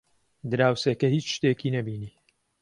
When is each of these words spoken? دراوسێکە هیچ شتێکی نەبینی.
دراوسێکە 0.51 1.07
هیچ 1.15 1.25
شتێکی 1.35 1.73
نەبینی. 1.75 2.11